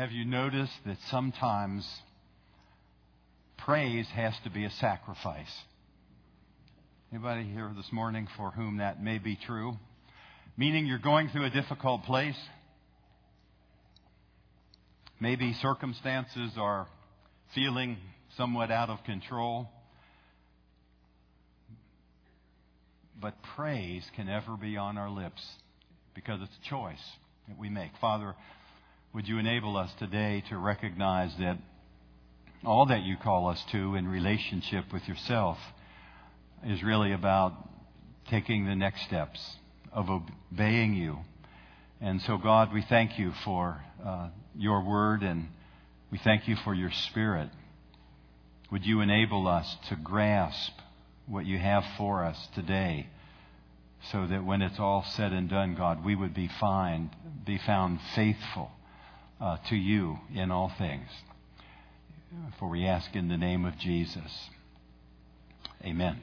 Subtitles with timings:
[0.00, 1.86] Have you noticed that sometimes
[3.58, 5.52] praise has to be a sacrifice?
[7.12, 9.74] Anybody here this morning for whom that may be true?
[10.56, 12.38] Meaning you're going through a difficult place.
[15.20, 16.86] Maybe circumstances are
[17.54, 17.98] feeling
[18.38, 19.68] somewhat out of control.
[23.20, 25.42] But praise can never be on our lips
[26.14, 27.04] because it's a choice
[27.48, 27.90] that we make.
[28.00, 28.34] Father,
[29.12, 31.58] would you enable us today to recognize that
[32.64, 35.58] all that you call us to in relationship with yourself
[36.64, 37.52] is really about
[38.28, 39.56] taking the next steps
[39.92, 41.18] of obeying you.
[42.00, 45.48] And so, God, we thank you for uh, your word and
[46.12, 47.48] we thank you for your spirit.
[48.70, 50.72] Would you enable us to grasp
[51.26, 53.08] what you have for us today
[54.12, 57.10] so that when it's all said and done, God, we would be, find,
[57.44, 58.70] be found faithful
[59.40, 61.08] uh, to you in all things.
[62.58, 64.50] For we ask in the name of Jesus.
[65.84, 66.20] Amen.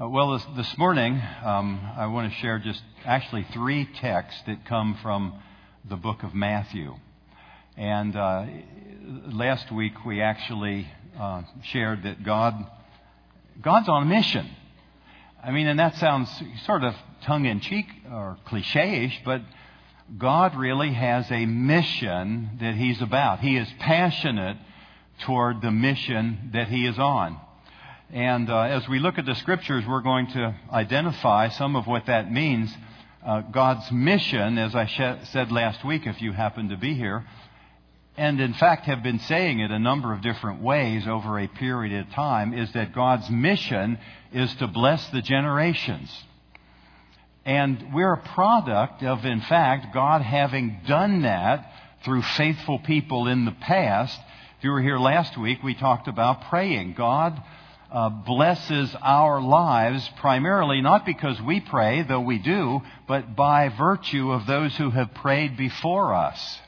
[0.00, 4.64] Uh, well, this, this morning, um, I want to share just actually three texts that
[4.66, 5.40] come from
[5.88, 6.94] the book of Matthew.
[7.76, 8.46] And uh,
[9.26, 12.54] last week we actually uh, shared that God,
[13.62, 14.48] God's on a mission.
[15.42, 16.28] I mean, and that sounds
[16.66, 19.42] sort of tongue in cheek or cliche ish, but
[20.16, 23.40] God really has a mission that He's about.
[23.40, 24.56] He is passionate
[25.20, 27.38] toward the mission that He is on.
[28.10, 32.06] And uh, as we look at the scriptures, we're going to identify some of what
[32.06, 32.74] that means.
[33.24, 37.26] Uh, God's mission, as I sh- said last week, if you happen to be here,
[38.16, 42.00] and in fact have been saying it a number of different ways over a period
[42.00, 43.98] of time, is that God's mission
[44.32, 46.10] is to bless the generations.
[47.48, 51.72] And we're a product of, in fact, God having done that
[52.04, 54.20] through faithful people in the past.
[54.58, 56.92] If you were here last week, we talked about praying.
[56.92, 57.42] God
[57.90, 64.30] uh, blesses our lives primarily not because we pray, though we do, but by virtue
[64.30, 66.58] of those who have prayed before us.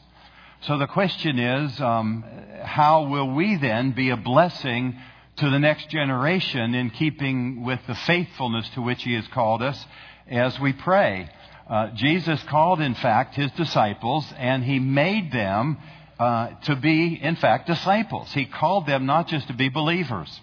[0.62, 2.24] So the question is, um,
[2.62, 4.98] how will we then be a blessing
[5.36, 9.84] to the next generation in keeping with the faithfulness to which He has called us
[10.30, 11.28] as we pray.
[11.68, 15.78] Uh, Jesus called, in fact, his disciples, and he made them
[16.18, 18.32] uh, to be, in fact, disciples.
[18.32, 20.40] He called them not just to be believers.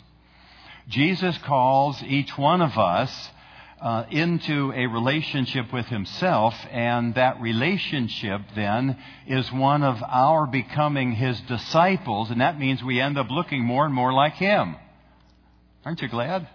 [0.88, 3.30] Jesus calls each one of us
[3.82, 11.12] uh, into a relationship with himself, and that relationship then is one of our becoming
[11.12, 14.76] his disciples, and that means we end up looking more and more like him.
[15.86, 16.48] Aren't you glad?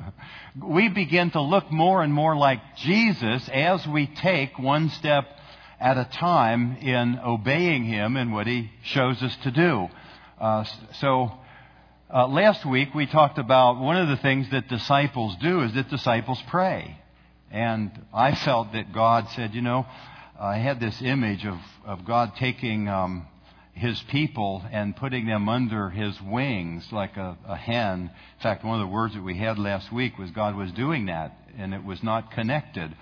[0.62, 5.26] we begin to look more and more like Jesus as we take one step
[5.80, 9.88] at a time in obeying Him and what He shows us to do.
[10.40, 10.64] Uh,
[11.00, 11.32] so,
[12.12, 15.88] uh, last week we talked about one of the things that disciples do is that
[15.88, 16.98] disciples pray.
[17.50, 19.86] And I felt that God said, you know,
[20.38, 23.26] I had this image of, of God taking um,
[23.74, 28.10] his people and putting them under his wings like a, a, hen.
[28.36, 31.06] In fact, one of the words that we had last week was God was doing
[31.06, 32.94] that, and it was not connected.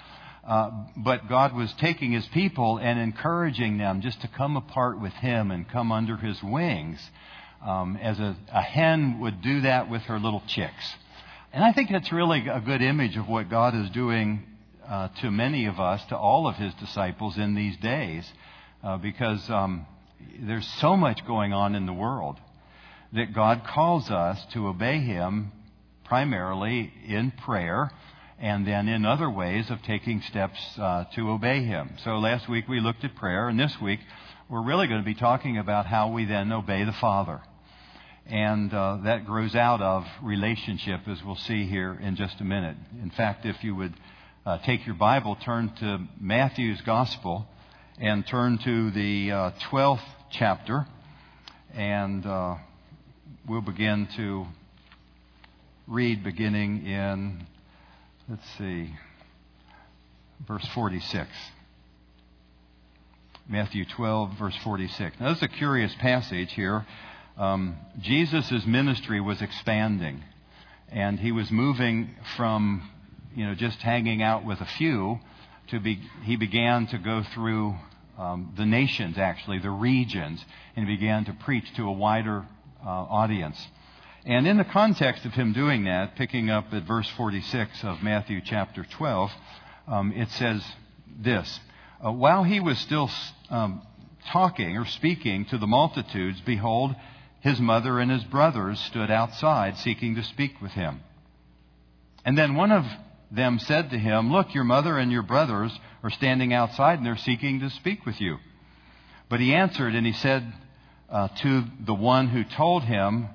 [0.46, 5.12] Uh, but God was taking his people and encouraging them just to come apart with
[5.14, 7.00] him and come under his wings,
[7.66, 10.94] um, as a, a hen would do that with her little chicks.
[11.52, 14.44] And I think that's really a good image of what God is doing
[14.88, 18.32] uh, to many of us, to all of his disciples in these days,
[18.84, 19.50] uh, because.
[19.50, 19.84] Um,
[20.40, 22.38] there's so much going on in the world
[23.12, 25.52] that God calls us to obey Him
[26.04, 27.90] primarily in prayer
[28.38, 31.96] and then in other ways of taking steps uh, to obey Him.
[32.04, 34.00] So last week we looked at prayer, and this week
[34.48, 37.40] we're really going to be talking about how we then obey the Father.
[38.26, 42.76] And uh, that grows out of relationship, as we'll see here in just a minute.
[43.02, 43.94] In fact, if you would
[44.46, 47.46] uh, take your Bible, turn to Matthew's Gospel
[47.98, 50.86] and turn to the uh, 12th chapter,
[51.74, 52.54] and uh,
[53.48, 54.46] we'll begin to
[55.88, 57.46] read beginning in,
[58.28, 58.94] let's see,
[60.46, 61.28] verse 46.
[63.48, 65.18] Matthew 12, verse 46.
[65.18, 66.86] Now, this is a curious passage here.
[67.36, 70.22] Um, Jesus' ministry was expanding,
[70.90, 72.88] and he was moving from,
[73.34, 75.18] you know, just hanging out with a few
[75.70, 77.74] to be, he began to go through
[78.20, 80.44] um, the nations, actually, the regions,
[80.76, 82.44] and began to preach to a wider
[82.84, 83.56] uh, audience.
[84.26, 88.42] And in the context of him doing that, picking up at verse 46 of Matthew
[88.44, 89.30] chapter 12,
[89.88, 90.62] um, it says
[91.18, 91.60] this
[92.04, 93.10] uh, While he was still
[93.48, 93.80] um,
[94.30, 96.94] talking or speaking to the multitudes, behold,
[97.40, 101.00] his mother and his brothers stood outside seeking to speak with him.
[102.22, 102.84] And then one of
[103.30, 107.16] them said to him, Look, your mother and your brothers are standing outside and they're
[107.16, 108.38] seeking to speak with you.
[109.28, 110.52] But he answered and he said
[111.08, 113.28] uh, to the one who told him,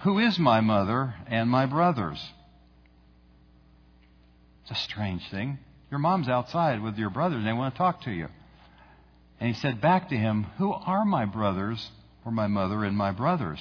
[0.00, 2.22] Who is my mother and my brothers?
[4.62, 5.58] It's a strange thing.
[5.90, 8.28] Your mom's outside with your brothers and they want to talk to you.
[9.40, 11.90] And he said back to him, Who are my brothers
[12.24, 13.60] or my mother and my brothers?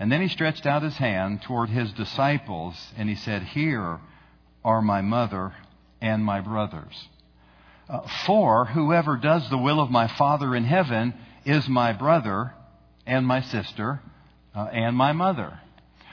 [0.00, 4.00] And then he stretched out his hand toward his disciples and he said, Here
[4.64, 5.54] are my mother
[6.00, 7.08] and my brothers.
[7.88, 11.14] Uh, for whoever does the will of my Father in heaven
[11.44, 12.52] is my brother
[13.06, 14.00] and my sister
[14.54, 15.58] uh, and my mother.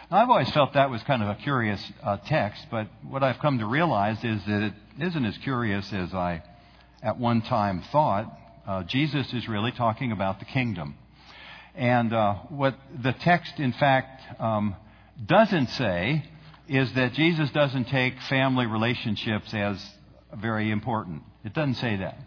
[0.09, 3.39] Now, I've always felt that was kind of a curious uh, text, but what I've
[3.39, 6.43] come to realize is that it isn't as curious as I
[7.03, 8.31] at one time thought.
[8.65, 10.95] Uh, Jesus is really talking about the kingdom.
[11.73, 14.75] And uh, what the text, in fact, um,
[15.23, 16.23] doesn't say
[16.67, 19.83] is that Jesus doesn't take family relationships as
[20.35, 21.23] very important.
[21.43, 22.17] It doesn't say that.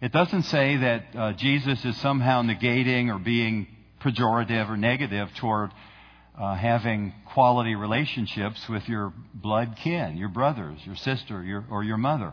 [0.00, 3.68] It doesn't say that uh, Jesus is somehow negating or being
[4.00, 5.70] pejorative or negative toward
[6.38, 11.98] uh, having quality relationships with your blood kin, your brothers, your sister, your, or your
[11.98, 12.32] mother.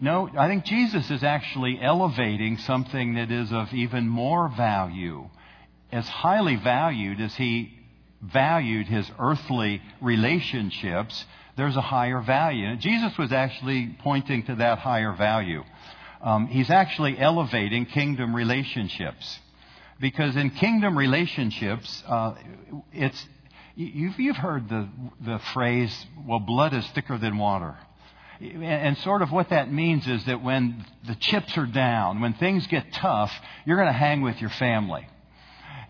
[0.00, 5.28] No, I think Jesus is actually elevating something that is of even more value,
[5.90, 7.75] as highly valued as he
[8.32, 11.24] valued his earthly relationships,
[11.56, 12.66] there's a higher value.
[12.66, 15.62] And Jesus was actually pointing to that higher value.
[16.22, 19.38] Um, he's actually elevating kingdom relationships.
[19.98, 22.34] Because in kingdom relationships, uh,
[22.92, 23.26] it's,
[23.74, 24.88] you've, you've heard the,
[25.24, 27.76] the phrase, well, blood is thicker than water.
[28.38, 32.66] And sort of what that means is that when the chips are down, when things
[32.66, 33.32] get tough,
[33.64, 35.08] you're going to hang with your family.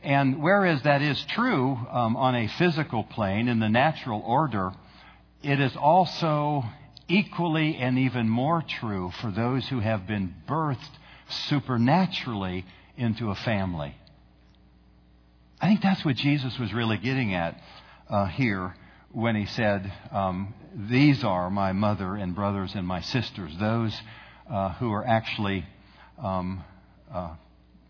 [0.03, 4.73] And whereas that is true um, on a physical plane in the natural order,
[5.43, 6.65] it is also
[7.09, 10.91] equally and even more true for those who have been birthed
[11.29, 12.65] supernaturally
[12.97, 13.95] into a family.
[15.61, 17.61] I think that's what Jesus was really getting at
[18.09, 18.75] uh, here
[19.13, 20.55] when he said, um,
[20.91, 23.99] These are my mother and brothers and my sisters, those
[24.51, 25.65] uh, who are actually
[26.23, 26.63] um,
[27.13, 27.35] uh,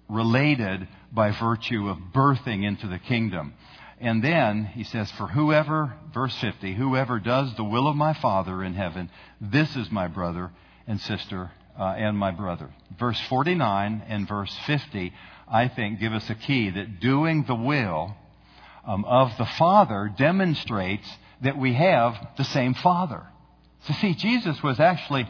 [0.08, 3.54] related by virtue of birthing into the kingdom.
[3.98, 8.62] And then he says, For whoever, verse 50, whoever does the will of my Father
[8.62, 9.10] in heaven,
[9.40, 10.50] this is my brother
[10.86, 12.70] and sister uh, and my brother.
[12.98, 15.12] Verse 49 and verse 50,
[15.48, 18.14] I think, give us a key that doing the will
[18.86, 21.08] um, of the Father demonstrates
[21.42, 23.22] that we have the same Father.
[23.84, 25.28] So, see, Jesus was actually,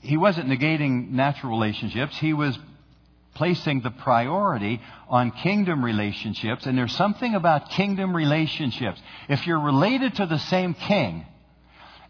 [0.00, 2.58] he wasn't negating natural relationships, he was
[3.36, 6.66] placing the priority on kingdom relationships.
[6.66, 9.00] And there's something about kingdom relationships.
[9.28, 11.24] If you're related to the same king,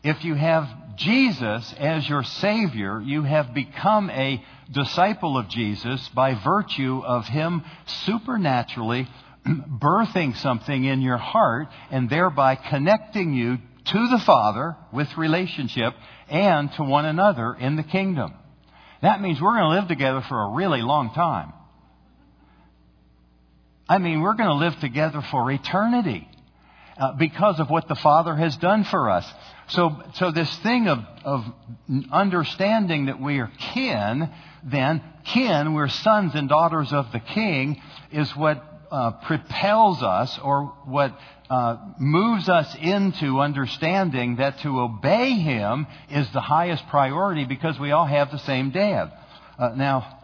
[0.02, 6.34] if you have Jesus as your Savior, you have become a disciple of Jesus by
[6.34, 7.62] virtue of Him
[8.05, 9.08] supernaturally
[9.46, 15.94] birthing something in your heart and thereby connecting you to the Father with relationship
[16.29, 18.34] and to one another in the kingdom.
[19.02, 21.52] That means we're going to live together for a really long time.
[23.88, 26.29] I mean, we're going to live together for eternity
[26.96, 29.31] uh, because of what the Father has done for us.
[29.69, 31.44] So, so this thing of, of
[32.10, 34.31] understanding that we are kin,
[34.65, 40.72] then kin, we're sons and daughters of the King, is what uh, propels us or
[40.84, 41.16] what
[41.50, 47.93] uh, moves us into understanding that to obey Him is the highest priority because we
[47.93, 49.12] all have the same dad.
[49.58, 50.19] Uh, now,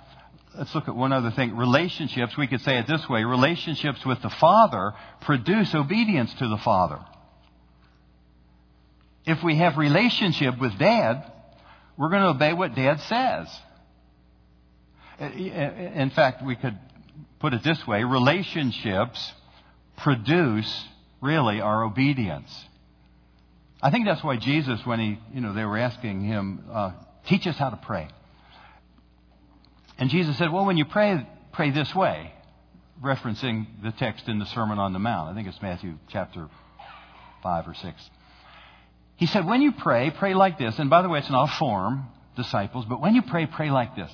[0.56, 1.56] let's look at one other thing.
[1.56, 4.92] Relationships, we could say it this way relationships with the Father
[5.22, 6.98] produce obedience to the Father.
[9.24, 11.30] If we have relationship with Dad,
[11.96, 13.48] we're going to obey what Dad says.
[15.20, 16.76] In fact, we could
[17.42, 19.32] put it this way relationships
[19.98, 20.84] produce
[21.20, 22.50] really our obedience.
[23.82, 26.92] I think that's why Jesus, when he, you know, they were asking him, uh,
[27.26, 28.08] teach us how to pray.
[29.98, 32.32] And Jesus said, well, when you pray, pray this way,
[33.02, 35.30] referencing the text in the Sermon on the Mount.
[35.30, 36.48] I think it's Matthew chapter
[37.42, 38.10] 5 or 6.
[39.16, 40.78] He said, when you pray, pray like this.
[40.78, 42.06] And by the way, it's not a form,
[42.36, 44.12] disciples, but when you pray, pray like this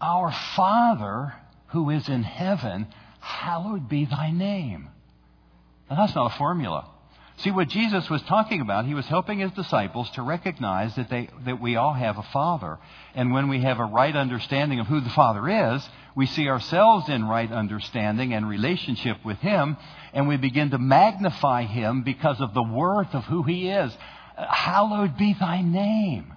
[0.00, 1.34] Our Father
[1.72, 2.86] who is in heaven,
[3.20, 4.88] hallowed be thy name.
[5.90, 6.88] Now, that's not a formula.
[7.38, 11.28] See, what Jesus was talking about, he was helping his disciples to recognize that, they,
[11.44, 12.78] that we all have a Father.
[13.14, 17.08] And when we have a right understanding of who the Father is, we see ourselves
[17.08, 19.76] in right understanding and relationship with him,
[20.12, 23.96] and we begin to magnify him because of the worth of who he is.
[24.36, 26.34] Hallowed be thy name.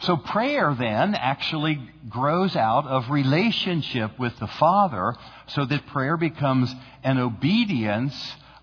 [0.00, 1.78] So prayer then actually
[2.08, 5.14] grows out of relationship with the Father
[5.48, 8.14] so that prayer becomes an obedience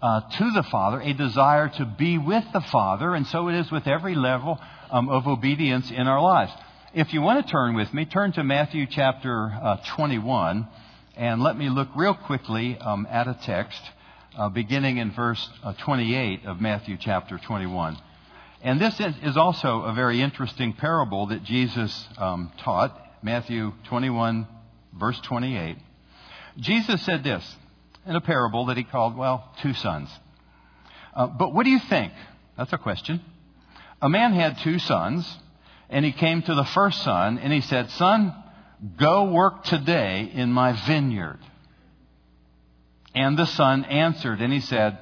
[0.02, 3.72] uh, to the Father, a desire to be with the Father, and so it is
[3.72, 6.52] with every level um, of obedience in our lives.
[6.94, 10.68] If you want to turn with me, turn to Matthew chapter uh, 21,
[11.16, 13.82] and let me look real quickly um, at a text
[14.38, 17.98] uh, beginning in verse uh, 28 of Matthew chapter 21.
[18.62, 24.48] And this is also a very interesting parable that Jesus um, taught, Matthew 21,
[24.94, 25.78] verse 28.
[26.58, 27.56] Jesus said this
[28.06, 30.10] in a parable that he called, well, two sons.
[31.14, 32.14] Uh, but what do you think?
[32.58, 33.22] That's a question.
[34.02, 35.38] A man had two sons,
[35.90, 38.34] and he came to the first son, and he said, Son,
[38.98, 41.40] go work today in my vineyard.
[43.14, 44.98] And the son answered, and he said,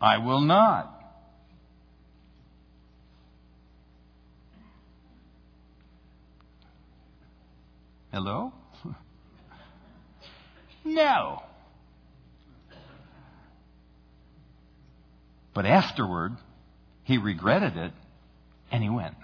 [0.00, 0.95] I will not.
[8.16, 8.50] Hello?
[10.86, 11.42] no.
[15.52, 16.32] But afterward,
[17.04, 17.92] he regretted it
[18.72, 19.16] and he went.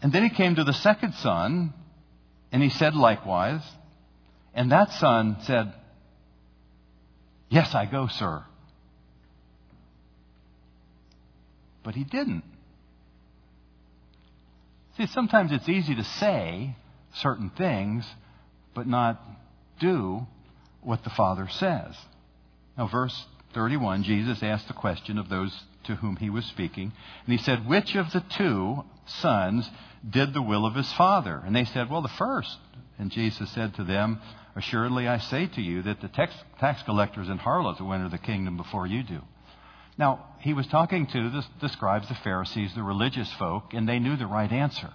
[0.00, 1.74] And then he came to the second son
[2.50, 3.60] and he said likewise.
[4.54, 5.74] And that son said,
[7.50, 8.42] Yes, I go, sir.
[11.82, 12.44] But he didn't.
[14.96, 16.76] See, sometimes it's easy to say
[17.14, 18.06] certain things,
[18.74, 19.20] but not
[19.80, 20.26] do
[20.82, 21.96] what the Father says.
[22.76, 26.92] Now, verse 31, Jesus asked the question of those to whom he was speaking,
[27.26, 29.68] and he said, Which of the two sons
[30.08, 31.42] did the will of his father?
[31.44, 32.56] And they said, Well, the first.
[32.98, 34.20] And Jesus said to them,
[34.54, 38.18] Assuredly I say to you that the tax, tax collectors and harlots will enter the
[38.18, 39.22] kingdom before you do.
[40.02, 44.00] Now, he was talking to the, the scribes, the Pharisees, the religious folk, and they
[44.00, 44.90] knew the right answer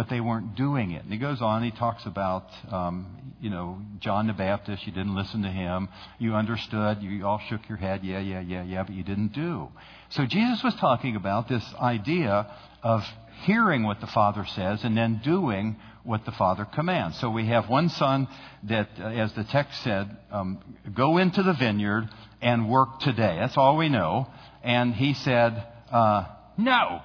[0.00, 1.04] but they weren't doing it.
[1.04, 5.14] And he goes on, he talks about, um, you know, John the Baptist, you didn't
[5.14, 5.90] listen to him.
[6.18, 9.68] You understood, you all shook your head, yeah, yeah, yeah, yeah, but you didn't do.
[10.08, 12.50] So Jesus was talking about this idea
[12.82, 13.02] of
[13.44, 17.20] hearing what the Father says and then doing what the Father commands.
[17.20, 18.26] So we have one son
[18.70, 20.60] that, uh, as the text said, um,
[20.94, 22.08] go into the vineyard
[22.40, 23.36] and work today.
[23.38, 24.28] That's all we know.
[24.64, 26.24] And he said, uh,
[26.56, 27.02] no,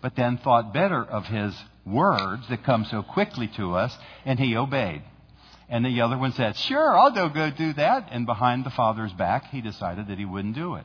[0.00, 4.56] but then thought better of his words that come so quickly to us, and he
[4.56, 5.02] obeyed.
[5.68, 8.08] And the other one said, Sure, I'll go, go do that.
[8.10, 10.84] And behind the father's back, he decided that he wouldn't do it.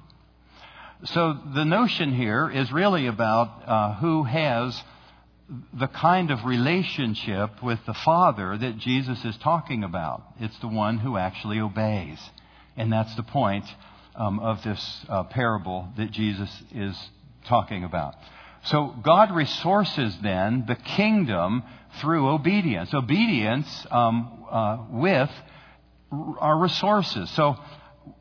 [1.06, 4.82] So the notion here is really about uh, who has
[5.74, 10.24] the kind of relationship with the Father that Jesus is talking about.
[10.39, 12.20] It's the one who actually obeys.
[12.75, 13.66] And that's the point
[14.16, 16.98] um, of this uh, parable that Jesus is
[17.46, 18.16] talking about.
[18.68, 21.64] So God resources then the kingdom
[22.02, 22.94] through obedience.
[22.94, 25.30] Obedience um, uh, with
[26.12, 27.30] our resources.
[27.32, 27.56] So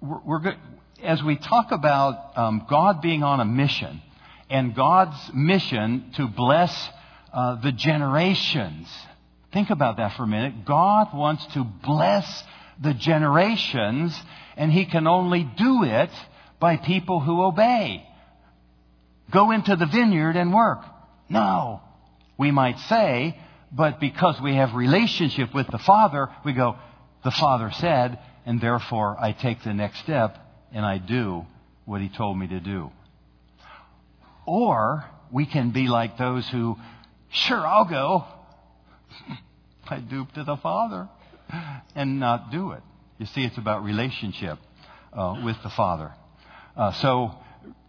[0.01, 0.57] we're, we're good.
[1.03, 4.01] as we talk about um, God being on a mission
[4.49, 6.91] and God's mission to bless
[7.33, 8.89] uh, the generations.
[9.53, 10.65] Think about that for a minute.
[10.65, 12.45] God wants to bless
[12.81, 14.17] the generations,
[14.57, 16.11] and He can only do it
[16.61, 18.06] by people who obey
[19.31, 20.81] go into the vineyard and work.
[21.29, 21.81] No.
[22.39, 23.39] We might say,
[23.73, 26.77] but because we have relationship with the Father, we go,
[27.25, 30.39] the Father said, and therefore I take the next step
[30.73, 31.47] and I do
[31.85, 32.91] what He told me to do.
[34.47, 36.77] Or we can be like those who,
[37.31, 38.25] sure, I'll go.
[39.89, 41.09] I duped to the Father
[41.95, 42.83] and not do it.
[43.19, 44.59] You see, it's about relationship
[45.13, 46.13] uh, with the Father.
[46.77, 47.33] Uh, so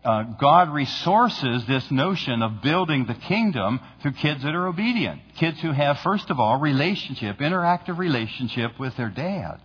[0.04, 5.22] uh, God resources this notion of building the kingdom through kids that are obedient.
[5.36, 9.60] Kids who have, first of all, relationship, interactive relationship with their dad.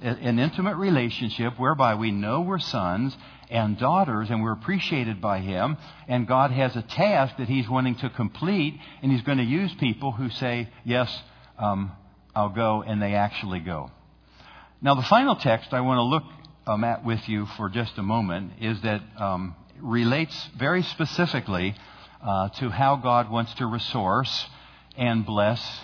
[0.00, 3.16] An intimate relationship whereby we know we're sons
[3.50, 5.76] and daughters and we're appreciated by Him.
[6.06, 9.72] And God has a task that He's wanting to complete, and He's going to use
[9.80, 11.08] people who say, Yes,
[11.58, 11.92] um,
[12.34, 13.90] I'll go, and they actually go.
[14.80, 16.24] Now, the final text I want to look
[16.66, 21.74] um, at with you for just a moment is that um, relates very specifically
[22.22, 24.46] uh, to how God wants to resource
[24.96, 25.80] and bless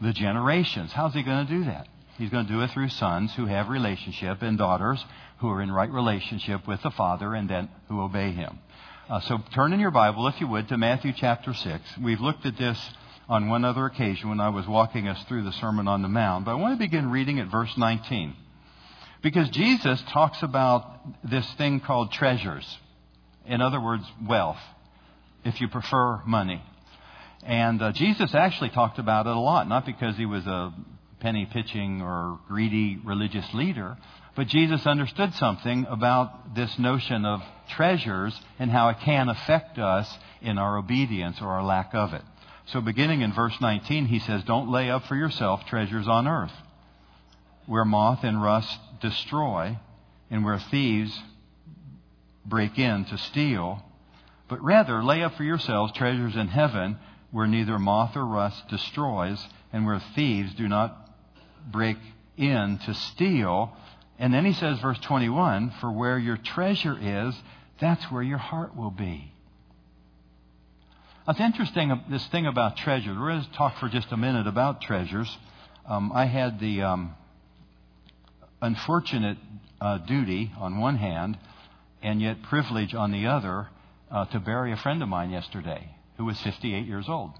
[0.00, 0.92] the generations.
[0.92, 1.86] How's He going to do that?
[2.18, 5.04] He's going to do it through sons who have relationship and daughters
[5.38, 8.58] who are in right relationship with the Father and then who obey Him.
[9.08, 11.82] Uh, so turn in your Bible, if you would, to Matthew chapter 6.
[12.02, 12.78] We've looked at this
[13.28, 16.44] on one other occasion when I was walking us through the Sermon on the Mount,
[16.44, 18.36] but I want to begin reading at verse 19.
[19.22, 20.84] Because Jesus talks about
[21.22, 22.78] this thing called treasures.
[23.46, 24.60] In other words, wealth,
[25.44, 26.62] if you prefer money.
[27.44, 30.72] And uh, Jesus actually talked about it a lot, not because he was a
[31.20, 33.96] penny pitching or greedy religious leader,
[34.34, 40.18] but Jesus understood something about this notion of treasures and how it can affect us
[40.40, 42.22] in our obedience or our lack of it.
[42.66, 46.52] So, beginning in verse 19, he says, Don't lay up for yourself treasures on earth,
[47.66, 49.78] where moth and rust destroy,
[50.30, 51.20] and where thieves
[52.46, 53.82] break in to steal,
[54.48, 56.98] but rather lay up for yourselves treasures in heaven
[57.30, 61.10] where neither moth or rust destroys, and where thieves do not
[61.70, 61.96] break
[62.36, 63.74] in to steal.
[64.18, 67.34] And then he says, verse 21 For where your treasure is,
[67.80, 69.32] that's where your heart will be.
[71.26, 73.14] It's interesting, this thing about treasure.
[73.18, 75.38] We're going to talk for just a minute about treasures.
[75.88, 77.14] Um, I had the um,
[78.62, 79.36] unfortunate
[79.80, 81.36] uh, duty, on one hand,
[82.02, 83.68] and yet privilege on the other,
[84.10, 87.32] uh, to bury a friend of mine yesterday who was 58 years old.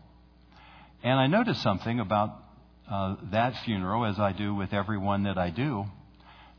[1.02, 2.31] And I noticed something about
[2.91, 5.85] uh, that funeral, as I do with everyone that I do,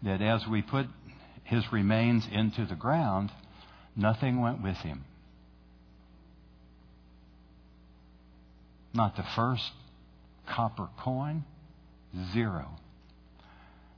[0.03, 0.87] that as we put
[1.43, 3.31] his remains into the ground,
[3.95, 5.03] nothing went with him.
[8.93, 9.71] Not the first
[10.47, 11.43] copper coin,
[12.33, 12.69] zero.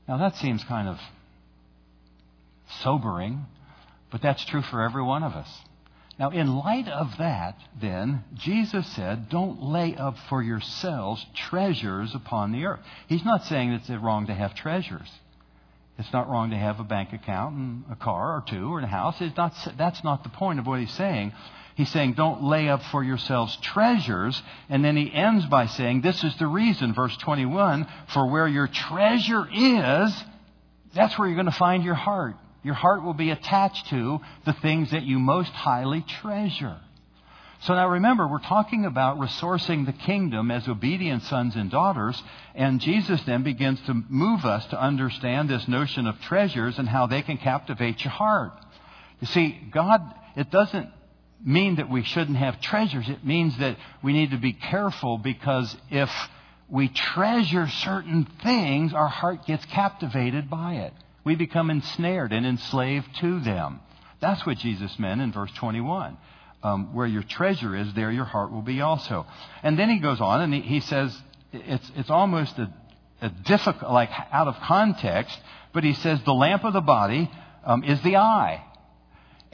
[0.08, 0.98] Now that seems kind of
[2.82, 3.46] sobering,
[4.10, 5.48] but that's true for every one of us.
[6.18, 12.52] Now, in light of that, then, Jesus said, Don't lay up for yourselves treasures upon
[12.52, 12.80] the earth.
[13.06, 15.10] He's not saying it's wrong to have treasures.
[15.98, 18.86] It's not wrong to have a bank account and a car or two or a
[18.86, 19.16] house.
[19.20, 21.32] It's not, that's not the point of what he's saying.
[21.76, 24.42] He's saying, Don't lay up for yourselves treasures.
[24.70, 28.66] And then he ends by saying, This is the reason, verse 21 For where your
[28.66, 30.24] treasure is,
[30.94, 32.36] that's where you're going to find your heart.
[32.62, 36.80] Your heart will be attached to the things that you most highly treasure.
[37.60, 42.22] So now remember, we're talking about resourcing the kingdom as obedient sons and daughters,
[42.54, 47.06] and Jesus then begins to move us to understand this notion of treasures and how
[47.06, 48.52] they can captivate your heart.
[49.20, 50.02] You see, God,
[50.36, 50.88] it doesn't
[51.44, 53.08] mean that we shouldn't have treasures.
[53.08, 56.10] It means that we need to be careful because if
[56.68, 60.92] we treasure certain things, our heart gets captivated by it
[61.26, 63.80] we become ensnared and enslaved to them.
[64.20, 66.16] That's what Jesus meant in verse 21.
[66.62, 69.26] Um, where your treasure is, there your heart will be also.
[69.64, 71.16] And then he goes on and he, he says,
[71.52, 72.72] it's, it's almost a,
[73.20, 75.36] a, difficult, like out of context,
[75.74, 77.28] but he says, the lamp of the body
[77.64, 78.64] um, is the eye.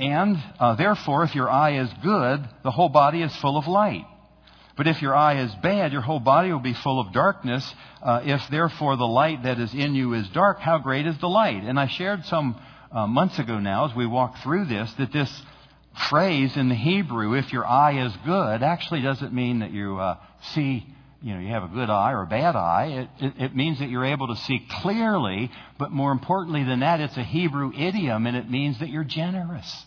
[0.03, 4.05] And uh, therefore, if your eye is good, the whole body is full of light.
[4.77, 7.73] But if your eye is bad, your whole body will be full of darkness.
[8.03, 11.29] Uh, if therefore the light that is in you is dark, how great is the
[11.29, 11.62] light?
[11.62, 12.61] And I shared some
[12.91, 15.43] uh, months ago now as we walked through this that this
[16.09, 20.17] phrase in the Hebrew, if your eye is good, actually doesn't mean that you uh,
[20.55, 20.85] see,
[21.23, 23.09] you know, you have a good eye or a bad eye.
[23.21, 26.99] It, it, it means that you're able to see clearly, but more importantly than that,
[26.99, 29.85] it's a Hebrew idiom and it means that you're generous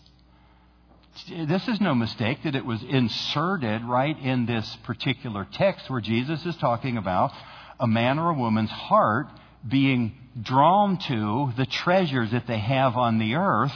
[1.24, 6.44] this is no mistake that it was inserted right in this particular text where Jesus
[6.44, 7.32] is talking about
[7.80, 9.26] a man or a woman's heart
[9.66, 13.72] being drawn to the treasures that they have on the earth.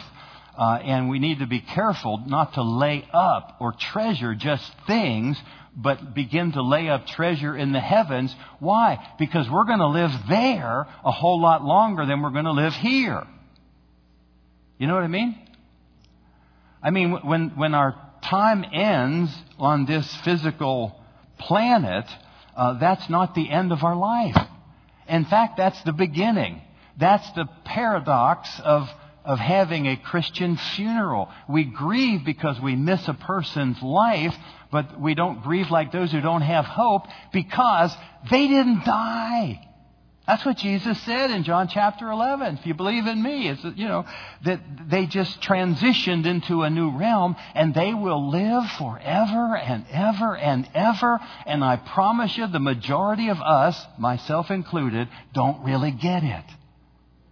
[0.57, 5.41] Uh, and we need to be careful not to lay up or treasure just things,
[5.75, 8.35] but begin to lay up treasure in the heavens.
[8.59, 8.99] Why?
[9.19, 12.75] Because we're going to live there a whole lot longer than we're going to live
[12.75, 13.27] here.
[14.79, 15.39] You know what I mean?
[16.83, 20.99] I mean, when, when our time ends on this physical
[21.39, 22.07] planet,
[22.57, 24.37] uh, that's not the end of our life.
[25.09, 26.63] In fact, that's the beginning.
[26.99, 28.89] That's the paradox of,
[29.25, 31.31] of having a Christian funeral.
[31.49, 34.35] We grieve because we miss a person's life,
[34.71, 37.95] but we don't grieve like those who don't have hope because
[38.31, 39.67] they didn't die.
[40.31, 42.59] That's what Jesus said in John chapter 11.
[42.59, 44.05] If you believe in me, it's, you know,
[44.45, 50.37] that they just transitioned into a new realm and they will live forever and ever
[50.37, 51.19] and ever.
[51.47, 56.45] And I promise you, the majority of us, myself included, don't really get it.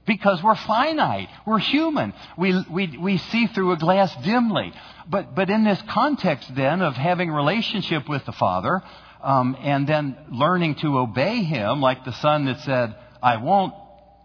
[0.04, 1.28] Because we're finite.
[1.46, 2.14] We're human.
[2.36, 4.72] We, we, we see through a glass dimly.
[5.08, 8.82] But, but in this context then of having relationship with the Father,
[9.22, 13.74] um, and then learning to obey him, like the son that said, I won't,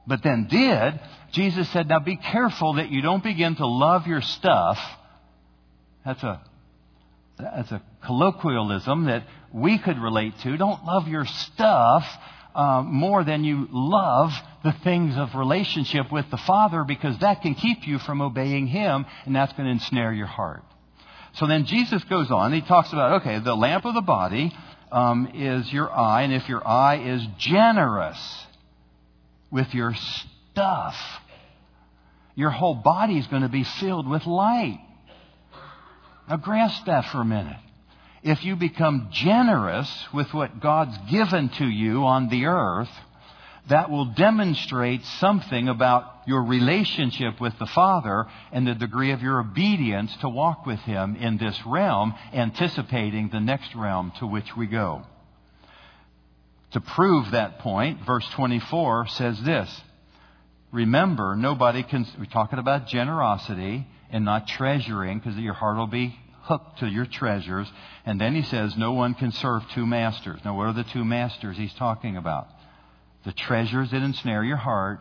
[0.05, 0.99] but then did,
[1.31, 4.77] Jesus said, now be careful that you don't begin to love your stuff.
[6.05, 6.41] That's a,
[7.39, 10.57] that's a colloquialism that we could relate to.
[10.57, 12.03] Don't love your stuff
[12.53, 14.31] uh, more than you love
[14.63, 19.05] the things of relationship with the Father because that can keep you from obeying Him
[19.25, 20.63] and that's going to ensnare your heart.
[21.35, 22.53] So then Jesus goes on.
[22.53, 24.53] He talks about, okay, the lamp of the body
[24.93, 28.45] um, is your eye, and if your eye is generous
[29.51, 29.93] with your
[30.51, 30.95] stuff,
[32.35, 34.79] your whole body is going to be filled with light.
[36.29, 37.57] Now, grasp that for a minute
[38.23, 42.89] if you become generous with what God's given to you on the earth,
[43.69, 49.39] that will demonstrate something about your relationship with the Father and the degree of your
[49.39, 54.67] obedience to walk with Him in this realm, anticipating the next realm to which we
[54.67, 55.03] go.
[56.71, 59.81] To prove that point, verse 24 says this
[60.71, 62.05] Remember, nobody can.
[62.17, 67.05] We're talking about generosity and not treasuring because your heart will be hooked to your
[67.05, 67.71] treasures.
[68.05, 70.39] And then he says, No one can serve two masters.
[70.43, 72.47] Now, what are the two masters he's talking about?
[73.25, 74.99] The treasures that ensnare your heart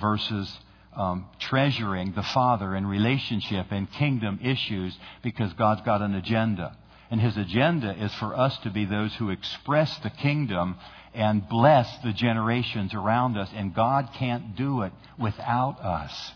[0.00, 0.58] versus
[0.94, 6.76] um, treasuring the Father in relationship and kingdom issues because God's got an agenda.
[7.10, 10.76] And his agenda is for us to be those who express the kingdom
[11.12, 13.48] and bless the generations around us.
[13.54, 16.32] And God can't do it without us.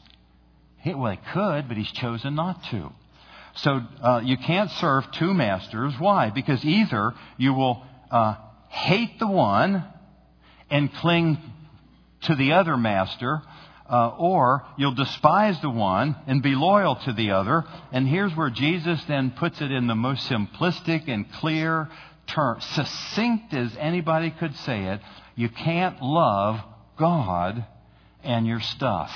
[0.79, 2.93] He, well, he could, but he's chosen not to.
[3.57, 5.95] So uh, you can't serve two masters.
[5.99, 6.31] Why?
[6.31, 8.35] Because either you will uh,
[8.69, 9.85] hate the one
[10.71, 11.39] and cling
[12.23, 13.43] to the other master,
[13.89, 17.65] uh, or you'll despise the one and be loyal to the other.
[17.93, 21.89] And here's where Jesus then puts it in the most simplistic and clear
[22.27, 25.01] term, succinct as anybody could say it.
[25.37, 26.61] You can't love
[26.99, 27.67] God
[28.23, 29.13] and your stuff.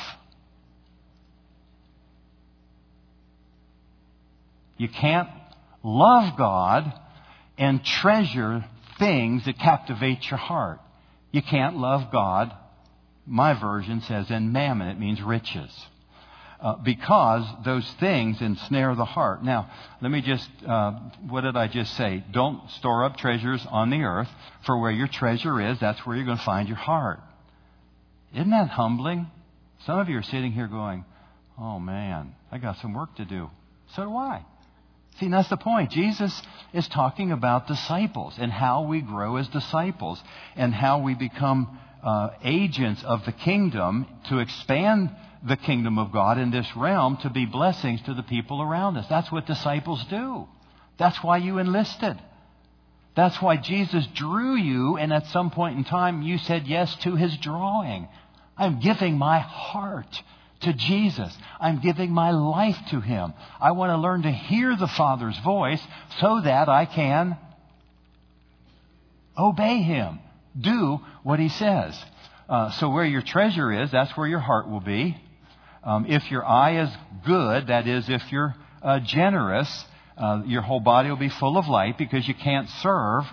[4.77, 5.29] You can't
[5.83, 6.93] love God
[7.57, 8.65] and treasure
[8.99, 10.81] things that captivate your heart.
[11.31, 12.55] You can't love God,
[13.27, 14.88] my version says, in mammon.
[14.88, 15.71] It means riches.
[16.61, 19.45] Uh, because those things ensnare the heart.
[19.45, 20.91] Now, let me just, uh,
[21.29, 22.25] what did I just say?
[22.33, 24.29] Don't store up treasures on the earth,
[24.67, 27.21] for where your treasure is, that's where you're going to find your heart.
[28.35, 29.29] Isn't that humbling?
[29.87, 31.05] Some of you are sitting here going,
[31.59, 33.51] oh man, I got some work to do.
[33.95, 34.45] So do I.
[35.19, 35.91] See, that's the point.
[35.91, 36.41] Jesus
[36.73, 40.23] is talking about disciples and how we grow as disciples
[40.55, 45.11] and how we become uh, agents of the kingdom to expand
[45.47, 49.07] the kingdom of God in this realm to be blessings to the people around us.
[49.09, 50.47] That's what disciples do.
[50.99, 52.19] That's why you enlisted.
[53.17, 57.17] That's why Jesus drew you, and at some point in time, you said yes to
[57.17, 58.07] his drawing.
[58.57, 60.23] I'm giving my heart
[60.61, 61.37] to Jesus.
[61.61, 63.35] I'm giving my life to Him.
[63.61, 65.83] I want to learn to hear the Father's voice
[66.21, 67.37] so that I can
[69.37, 70.18] obey Him,
[70.61, 71.99] do what He says.
[72.49, 75.16] Uh, so, where your treasure is, that's where your heart will be.
[75.85, 76.90] Um, if your eye is
[77.25, 79.85] good, that is, if you're uh, generous,
[80.16, 83.25] uh, your whole body will be full of light because you can't serve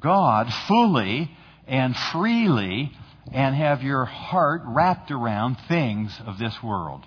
[0.00, 1.30] God fully
[1.66, 2.92] and freely
[3.32, 7.04] and have your heart wrapped around things of this world.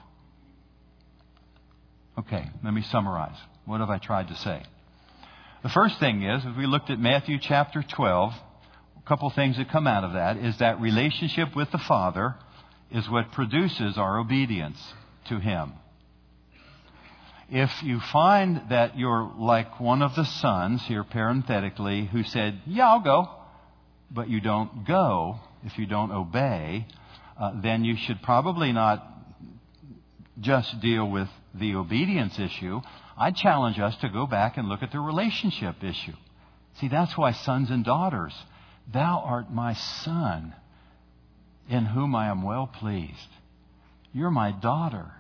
[2.18, 3.38] Okay, let me summarize.
[3.66, 4.64] What have I tried to say?
[5.64, 9.70] The first thing is, as we looked at Matthew chapter 12, a couple things that
[9.70, 12.36] come out of that is that relationship with the Father
[12.92, 14.82] is what produces our obedience
[15.30, 15.74] to Him.
[17.50, 22.88] If you find that you're like one of the sons, here parenthetically, who said, Yeah,
[22.88, 23.30] I'll go,
[24.12, 26.88] but you don't go, if you don't obey,
[27.40, 29.06] uh, then you should probably not
[30.40, 32.82] just deal with the obedience issue.
[33.18, 36.14] I challenge us to go back and look at the relationship issue.
[36.80, 38.34] See, that's why sons and daughters,
[38.92, 40.56] thou art my son,
[41.70, 43.30] in whom I am well pleased.
[44.14, 45.12] You're my daughter,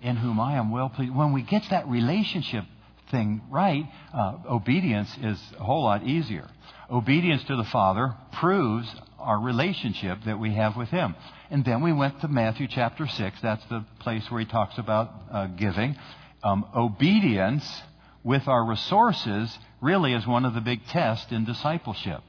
[0.00, 1.14] in whom I am well pleased.
[1.14, 2.64] When we get that relationship
[3.10, 6.48] thing right, uh, obedience is a whole lot easier.
[6.90, 8.88] Obedience to the Father proves
[9.20, 11.14] our relationship that we have with Him.
[11.50, 13.40] And then we went to Matthew chapter 6.
[13.42, 15.96] That's the place where he talks about uh, giving.
[16.42, 17.82] Um, obedience
[18.22, 22.22] with our resources really is one of the big tests in discipleship.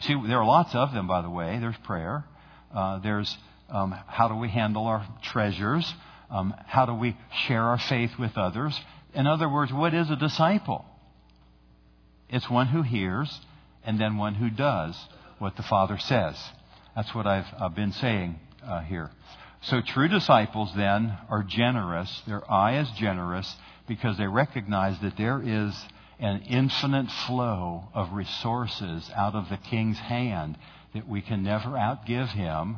[0.00, 1.58] See, there are lots of them, by the way.
[1.58, 2.24] There's prayer.
[2.74, 3.36] Uh, there's
[3.68, 5.92] um, how do we handle our treasures?
[6.30, 7.16] Um, how do we
[7.46, 8.78] share our faith with others?
[9.14, 10.84] In other words, what is a disciple?
[12.28, 13.40] It's one who hears
[13.84, 14.96] and then one who does
[15.42, 16.36] what the Father says.
[16.94, 19.10] That's what I've, I've been saying uh, here.
[19.62, 22.22] So true disciples then are generous.
[22.28, 23.52] Their eye is generous
[23.88, 25.74] because they recognize that there is
[26.20, 30.56] an infinite flow of resources out of the king's hand
[30.94, 32.76] that we can never outgive him.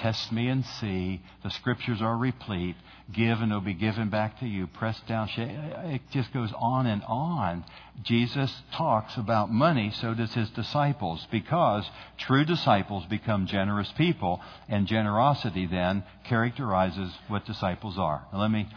[0.00, 1.20] Test me and see.
[1.42, 2.74] The scriptures are replete.
[3.12, 4.66] Give and it'll be given back to you.
[4.66, 5.28] Press down.
[5.36, 7.64] It just goes on and on.
[8.02, 11.84] Jesus talks about money, so does his disciples, because
[12.16, 18.26] true disciples become generous people, and generosity then characterizes what disciples are.
[18.32, 18.68] Now, let me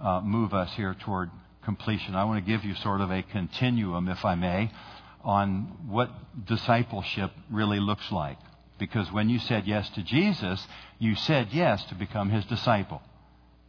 [0.00, 1.30] uh, move us here toward
[1.62, 2.14] completion.
[2.14, 4.70] I want to give you sort of a continuum, if I may,
[5.22, 6.10] on what
[6.46, 8.38] discipleship really looks like.
[8.80, 10.66] Because when you said yes to Jesus,
[10.98, 13.02] you said yes to become his disciple,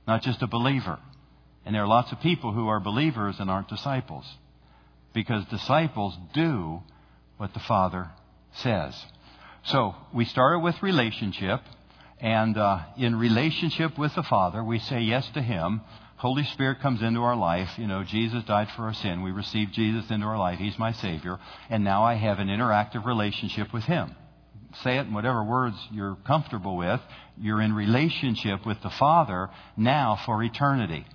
[0.08, 0.97] not just a believer.
[1.65, 4.26] And there are lots of people who are believers and aren't disciples.
[5.13, 6.82] Because disciples do
[7.36, 8.10] what the Father
[8.54, 8.95] says.
[9.65, 11.60] So we started with relationship,
[12.21, 15.82] and uh, in relationship with the Father, we say yes to Him.
[16.15, 17.78] Holy Spirit comes into our life.
[17.78, 19.24] You know, Jesus died for our sin.
[19.24, 20.58] We receive Jesus into our life.
[20.58, 21.38] He's my Savior.
[21.69, 24.15] And now I have an interactive relationship with Him
[24.84, 26.99] say it in whatever words you're comfortable with.
[27.38, 31.05] You're in relationship with the Father now for eternity.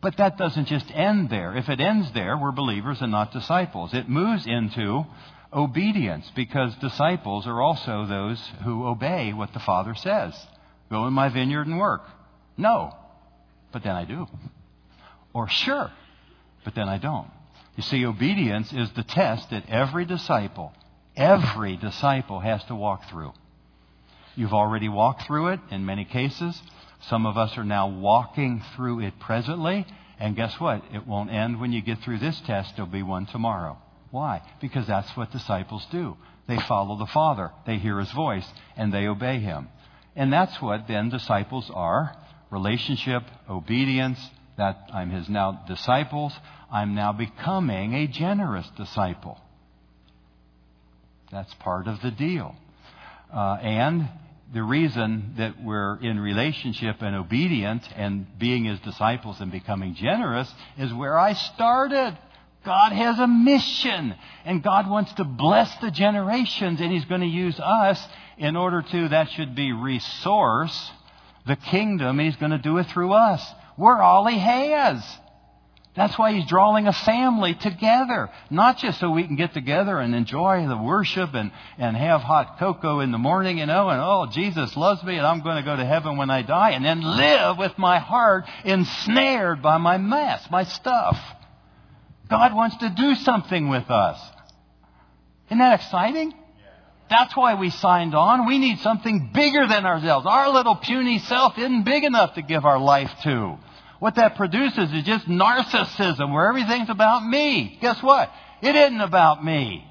[0.00, 1.56] But that doesn't just end there.
[1.56, 3.92] If it ends there, we're believers and not disciples.
[3.94, 5.04] It moves into
[5.52, 10.34] obedience because disciples are also those who obey what the Father says.
[10.90, 12.02] Go in my vineyard and work.
[12.56, 12.94] No,
[13.72, 14.26] but then I do.
[15.32, 15.90] Or sure,
[16.64, 17.30] but then I don't.
[17.76, 20.72] You see, obedience is the test that every disciple
[21.18, 23.32] every disciple has to walk through.
[24.36, 26.60] You've already walked through it in many cases.
[27.08, 29.84] Some of us are now walking through it presently.
[30.20, 30.82] And guess what?
[30.92, 32.76] It won't end when you get through this test.
[32.76, 33.78] There'll be one tomorrow.
[34.10, 34.42] Why?
[34.60, 36.16] Because that's what disciples do.
[36.46, 39.68] They follow the Father, they hear His voice, and they obey Him.
[40.16, 42.16] And that's what then disciples are
[42.50, 44.18] relationship, obedience,
[44.56, 46.32] that I'm His now disciples.
[46.70, 49.38] I'm now becoming a generous disciple.
[51.30, 52.54] That's part of the deal.
[53.32, 54.08] Uh, and
[54.52, 60.52] the reason that we're in relationship and obedient and being his disciples and becoming generous
[60.78, 62.16] is where I started.
[62.64, 64.14] God has a mission
[64.44, 68.02] and God wants to bless the generations and he's going to use us
[68.38, 70.90] in order to, that should be resource
[71.46, 72.18] the kingdom.
[72.18, 73.44] He's going to do it through us.
[73.76, 75.04] We're all he has.
[75.98, 78.30] That's why he's drawing a family together.
[78.50, 82.56] Not just so we can get together and enjoy the worship and, and have hot
[82.60, 85.64] cocoa in the morning, you know, and oh, Jesus loves me and I'm going to
[85.64, 89.98] go to heaven when I die, and then live with my heart ensnared by my
[89.98, 91.18] mess, my stuff.
[92.30, 94.20] God wants to do something with us.
[95.48, 96.32] Isn't that exciting?
[97.10, 98.46] That's why we signed on.
[98.46, 100.26] We need something bigger than ourselves.
[100.28, 103.58] Our little puny self isn't big enough to give our life to.
[103.98, 107.78] What that produces is just narcissism where everything's about me.
[107.80, 108.30] Guess what?
[108.62, 109.84] It isn't about me.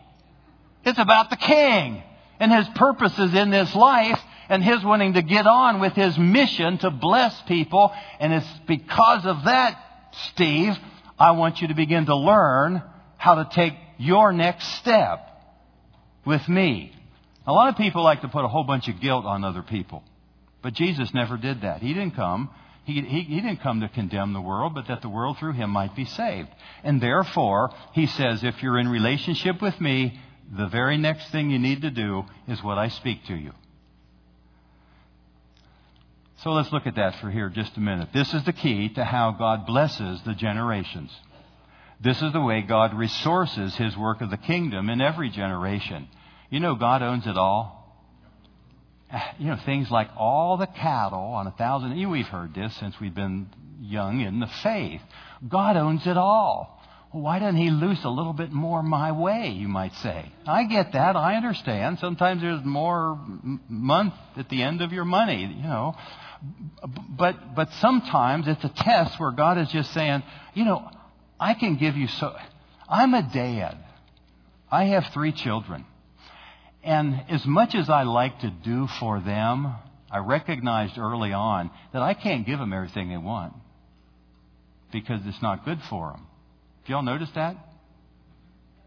[0.85, 2.01] It's about the king
[2.39, 6.77] and his purposes in this life and his wanting to get on with his mission
[6.79, 7.91] to bless people.
[8.19, 9.77] And it's because of that,
[10.31, 10.73] Steve,
[11.19, 12.81] I want you to begin to learn
[13.17, 15.27] how to take your next step
[16.25, 16.93] with me.
[17.45, 20.03] A lot of people like to put a whole bunch of guilt on other people.
[20.61, 21.81] But Jesus never did that.
[21.81, 22.49] He didn't come
[22.87, 25.71] he, he, he, didn't come to condemn the world, but that the world through him
[25.71, 26.47] might be saved.
[26.85, 30.17] And therefore, he says, if you're in relationship with me,
[30.55, 33.51] the very next thing you need to do is what I speak to you.
[36.37, 38.07] So let's look at that for here just a minute.
[38.13, 41.11] This is the key to how God blesses the generations.
[41.99, 46.07] This is the way God resources his work of the kingdom in every generation.
[46.49, 47.76] You know, God owns it all
[49.39, 51.97] you know, things like all the cattle on a thousand.
[51.97, 53.47] You, we've heard this since we've been
[53.79, 55.01] young in the faith.
[55.47, 56.81] God owns it all.
[57.11, 60.31] Why doesn't He loose a little bit more my way, you might say?
[60.45, 61.15] I get that.
[61.15, 61.99] I understand.
[61.99, 63.19] Sometimes there's more
[63.69, 65.95] month at the end of your money, you know.
[67.09, 70.21] But, but sometimes it's a test where God is just saying,
[70.53, 70.89] you know,
[71.39, 72.35] I can give you so.
[72.89, 73.77] I'm a dad.
[74.69, 75.85] I have three children.
[76.87, 79.75] And as much as I like to do for them,
[80.09, 83.51] I recognized early on that I can't give them everything they want
[84.93, 86.25] because it's not good for them.
[86.83, 87.57] Have y'all noticed that?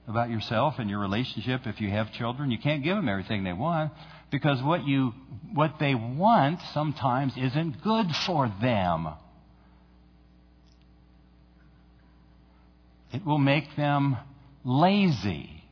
[0.09, 3.53] About yourself and your relationship, if you have children, you can't give them everything they
[3.53, 3.93] want
[4.31, 5.13] because what, you,
[5.53, 9.11] what they want sometimes isn't good for them.
[13.13, 14.17] It will make them
[14.65, 15.65] lazy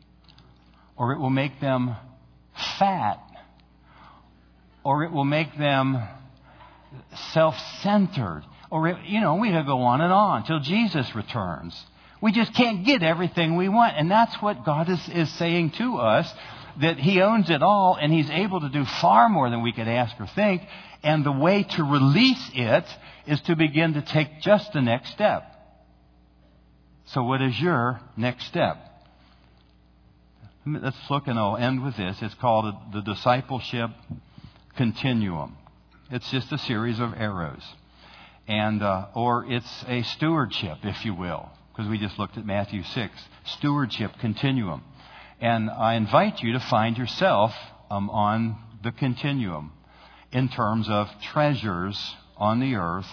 [0.94, 1.96] or it will make them
[2.78, 3.20] fat,
[4.84, 6.02] or it will make them
[7.32, 11.74] self-centered, or, it, you know, we could go on and on till Jesus returns.
[12.20, 13.96] We just can't get everything we want.
[13.96, 16.32] And that's what God is, is saying to us
[16.80, 19.88] that He owns it all and He's able to do far more than we could
[19.88, 20.62] ask or think.
[21.02, 22.84] And the way to release it
[23.26, 25.44] is to begin to take just the next step.
[27.06, 28.76] So, what is your next step?
[30.74, 32.18] Let's look, and I'll end with this.
[32.20, 33.90] It's called the discipleship
[34.76, 35.56] continuum.
[36.10, 37.62] It's just a series of arrows,
[38.46, 42.82] and uh, or it's a stewardship, if you will because we just looked at Matthew
[42.82, 44.82] 6, stewardship continuum.
[45.40, 47.54] And I invite you to find yourself
[47.88, 49.70] um, on the continuum
[50.32, 53.06] in terms of treasures on the earth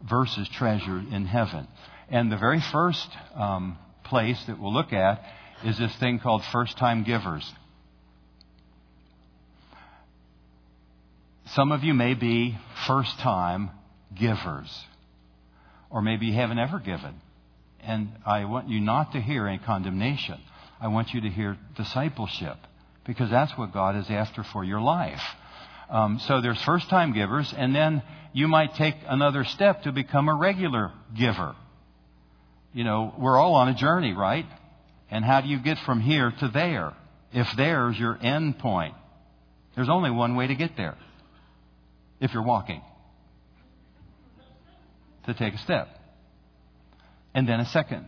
[0.00, 1.66] versus treasure in heaven.
[2.08, 5.20] And the very first um, place that we'll look at
[5.64, 7.50] is this thing called first time givers.
[11.46, 13.70] Some of you may be first time
[14.14, 14.84] givers,
[15.90, 17.14] or maybe you haven't ever given.
[17.80, 20.40] And I want you not to hear any condemnation.
[20.80, 22.56] I want you to hear discipleship
[23.06, 25.22] because that's what God is after for your life.
[25.88, 30.28] Um, so there's first time givers, and then you might take another step to become
[30.28, 31.54] a regular giver.
[32.72, 34.46] You know, we're all on a journey, right?
[35.10, 36.94] And how do you get from here to there?
[37.32, 38.94] If there's your end point,
[39.74, 40.96] there's only one way to get there.
[42.20, 42.80] If you're walking,
[45.26, 45.88] to take a step
[47.34, 48.06] and then a second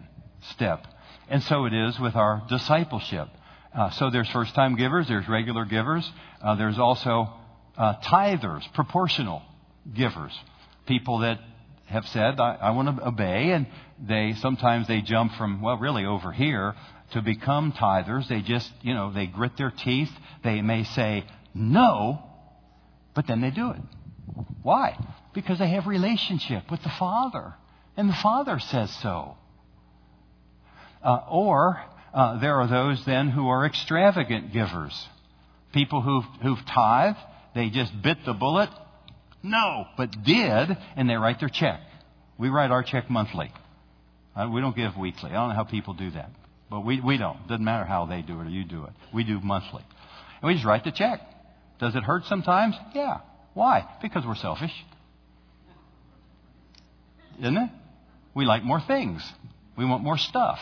[0.52, 0.87] step.
[1.28, 3.28] And so it is with our discipleship.
[3.74, 6.09] Uh, so there's first time givers, there's regular givers,
[6.42, 7.28] uh, there's also
[7.76, 9.42] uh, tithers, proportional
[9.92, 10.32] givers,
[10.87, 11.38] people that
[11.87, 13.66] have said, I, I want to obey, and
[14.01, 16.75] they sometimes they jump from, well, really over here
[17.12, 18.29] to become tithers.
[18.29, 20.11] They just, you know, they grit their teeth.
[20.42, 22.22] They may say no,
[23.14, 23.81] but then they do it.
[24.62, 24.99] Why?
[25.33, 27.55] Because they have relationship with the Father.
[27.96, 29.37] And the Father says so.
[31.03, 31.81] Uh, or
[32.12, 35.07] uh, there are those then who are extravagant givers.
[35.72, 37.18] People who've, who've tithed,
[37.55, 38.70] they just bit the bullet.
[39.46, 41.80] No, but did, and they write their check.
[42.37, 43.52] We write our check monthly.
[44.35, 45.30] Uh, we don't give weekly.
[45.30, 46.30] I don't know how people do that.
[46.68, 47.46] But we, we don't.
[47.46, 48.90] Doesn't matter how they do it or you do it.
[49.14, 49.85] We do monthly.
[50.42, 51.20] And we just write the check.
[51.78, 52.74] Does it hurt sometimes?
[52.92, 53.20] Yeah.
[53.54, 53.88] Why?
[54.02, 54.72] Because we're selfish.
[57.38, 57.70] Isn't it?
[58.35, 59.22] We like more things.
[59.78, 60.59] We want more stuff.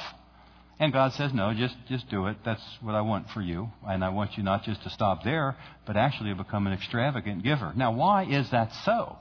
[0.79, 2.37] And God says, no, just, just do it.
[2.45, 3.71] That's what I want for you.
[3.87, 5.57] And I want you not just to stop there,
[5.87, 7.73] but actually to become an extravagant giver.
[7.77, 9.17] Now, why is that so?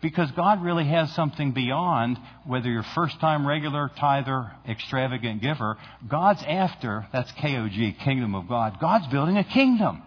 [0.00, 5.76] Because God really has something beyond whether you're first time regular tither, extravagant giver.
[6.08, 8.78] God's after, that's KOG, kingdom of God.
[8.80, 10.02] God's building a kingdom.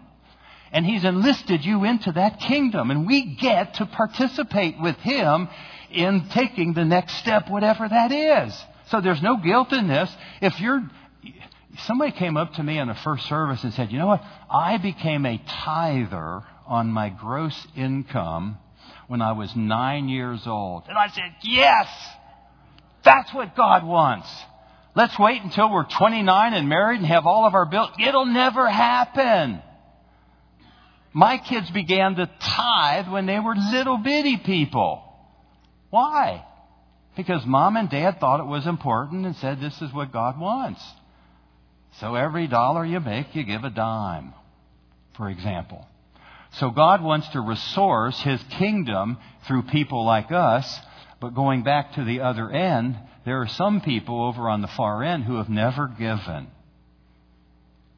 [0.72, 2.90] And He's enlisted you into that kingdom.
[2.90, 5.48] And we get to participate with Him
[5.90, 8.64] in taking the next step, whatever that is.
[8.90, 10.10] So there's no guilt in this.
[10.40, 10.82] If you're,
[11.80, 14.22] somebody came up to me in the first service and said, you know what?
[14.50, 18.58] I became a tither on my gross income
[19.06, 20.84] when I was nine years old.
[20.88, 21.88] And I said, yes,
[23.04, 24.28] that's what God wants.
[24.94, 27.90] Let's wait until we're 29 and married and have all of our bills.
[28.00, 29.62] It'll never happen.
[31.12, 35.02] My kids began to tithe when they were little bitty people.
[35.90, 36.44] Why?
[37.18, 40.80] Because mom and dad thought it was important and said, this is what God wants.
[41.98, 44.32] So every dollar you make, you give a dime,
[45.16, 45.84] for example.
[46.52, 50.78] So God wants to resource His kingdom through people like us,
[51.20, 55.02] but going back to the other end, there are some people over on the far
[55.02, 56.46] end who have never given.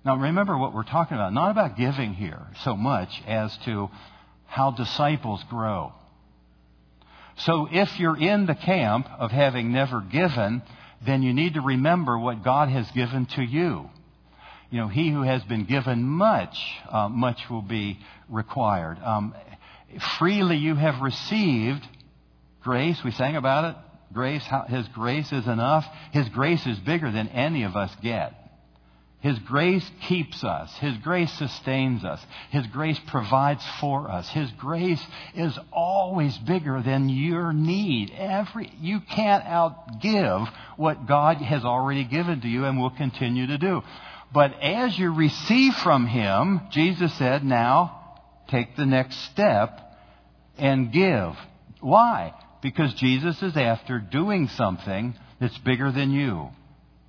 [0.03, 3.91] Now remember what we're talking about, not about giving here so much as to
[4.47, 5.93] how disciples grow.
[7.45, 10.63] So if you're in the camp of having never given,
[11.05, 13.89] then you need to remember what God has given to you.
[14.71, 16.57] You know, he who has been given much,
[16.89, 17.99] uh, much will be
[18.29, 18.99] required.
[19.03, 19.35] Um,
[20.19, 21.87] freely you have received
[22.63, 23.03] grace.
[23.05, 23.77] We sang about it.
[24.13, 25.87] Grace, His grace is enough.
[26.13, 28.35] His grace is bigger than any of us get.
[29.21, 30.75] His grace keeps us.
[30.79, 32.25] His grace sustains us.
[32.51, 34.27] His grace provides for us.
[34.31, 35.05] His grace
[35.35, 38.13] is always bigger than your need.
[38.17, 43.59] Every, you can't outgive what God has already given to you and will continue to
[43.59, 43.83] do.
[44.33, 49.81] But as you receive from Him, Jesus said, now take the next step
[50.57, 51.35] and give.
[51.81, 52.33] Why?
[52.63, 56.49] Because Jesus is after doing something that's bigger than you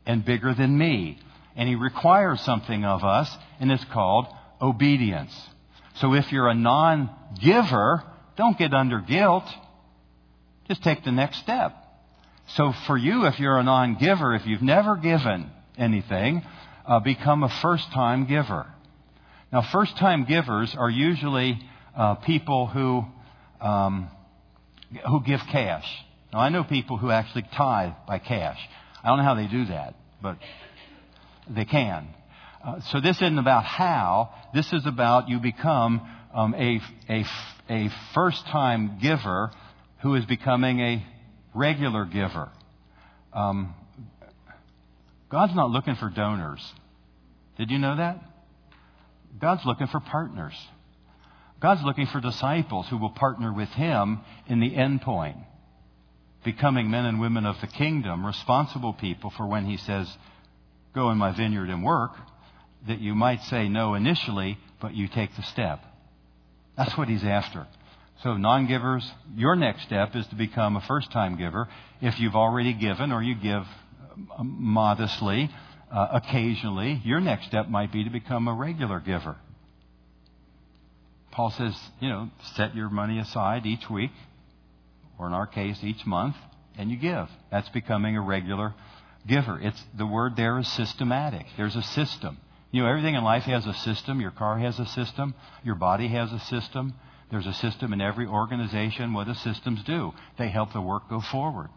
[0.06, 1.20] and bigger than me
[1.56, 3.30] and he requires something of us,
[3.60, 4.28] and it's called
[4.62, 5.34] obedience.
[5.96, 7.10] So if you're a non
[7.42, 8.04] giver,
[8.38, 9.46] don't get under guilt.
[10.68, 11.76] Just take the next step.
[12.56, 16.44] So for you, if you're a non giver, if you've never given anything,
[16.86, 18.68] uh, become a first time giver.
[19.52, 21.60] Now, first time givers are usually
[21.96, 23.06] uh, people who,
[23.60, 24.10] um,
[25.08, 25.86] who give cash.
[26.32, 28.60] Now, I know people who actually tithe by cash.
[29.04, 30.38] I don't know how they do that, but
[31.50, 32.08] they can.
[32.64, 34.34] Uh, so this isn't about how.
[34.54, 36.02] This is about you become
[36.34, 36.80] um, a,
[37.10, 37.26] a,
[37.70, 39.52] a first time giver
[40.02, 41.06] who is becoming a
[41.54, 42.50] regular giver.
[43.34, 43.74] Um,
[45.30, 46.62] God's not looking for donors.
[47.58, 48.20] Did you know that?
[49.40, 50.54] God's looking for partners.
[51.62, 55.38] God's looking for disciples who will partner with Him in the end point,
[56.44, 60.08] becoming men and women of the kingdom, responsible people for when He says,
[60.94, 62.12] Go in my vineyard and work,
[62.88, 65.84] that you might say no initially, but you take the step.
[66.78, 67.68] That's what He's after.
[68.24, 71.68] So, non givers, your next step is to become a first time giver.
[72.02, 73.64] If you've already given or you give
[74.38, 75.50] um, modestly,
[75.92, 79.38] uh, occasionally, your next step might be to become a regular giver.
[81.32, 84.12] Paul says, you know, set your money aside each week,
[85.18, 86.36] or in our case, each month,
[86.78, 87.28] and you give.
[87.50, 88.74] That's becoming a regular
[89.28, 89.60] giver.
[89.62, 91.46] It's the word there is systematic.
[91.58, 92.38] There's a system.
[92.72, 94.22] You know, everything in life has a system.
[94.22, 95.36] Your car has a system.
[95.64, 96.94] Your body has a system.
[97.30, 99.14] There's a system in every organization.
[99.14, 100.14] What do systems do?
[100.38, 101.70] They help the work go forward.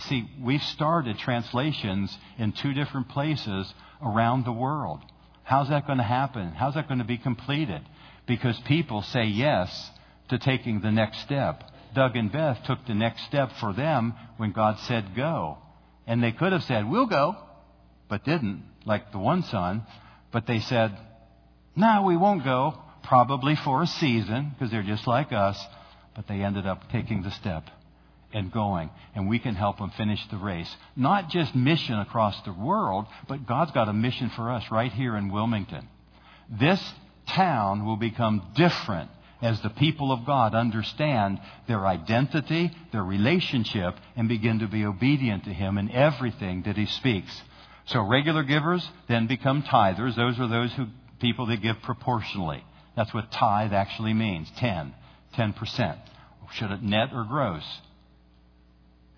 [0.00, 3.72] See, we've started translations in two different places
[4.02, 5.00] around the world.
[5.42, 6.52] How's that going to happen?
[6.52, 7.82] How's that going to be completed?
[8.26, 9.90] Because people say yes
[10.28, 11.64] to taking the next step.
[11.94, 15.58] Doug and Beth took the next step for them when God said go.
[16.06, 17.36] And they could have said, we'll go,
[18.08, 19.86] but didn't, like the one son.
[20.32, 20.96] But they said,
[21.76, 25.62] no, we won't go probably for a season, because they're just like us,
[26.14, 27.64] but they ended up taking the step
[28.32, 30.74] and going, and we can help them finish the race.
[30.96, 35.16] Not just mission across the world, but God's got a mission for us right here
[35.16, 35.88] in Wilmington.
[36.48, 36.82] This
[37.28, 39.10] town will become different
[39.42, 45.44] as the people of God understand their identity, their relationship, and begin to be obedient
[45.44, 47.42] to Him in everything that He speaks.
[47.86, 50.16] So regular givers then become tithers.
[50.16, 50.86] Those are those who
[51.20, 52.64] people that give proportionally.
[52.96, 54.50] That's what tithe actually means.
[54.56, 54.94] 10.
[55.34, 55.98] 10%.
[56.52, 57.64] Should it net or gross?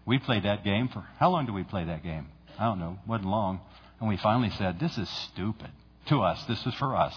[0.07, 2.29] We played that game for, how long did we play that game?
[2.59, 2.99] I don't know.
[3.03, 3.61] It wasn't long.
[4.01, 5.71] And we finally said, this is stupid.
[6.07, 7.15] To us, this is for us.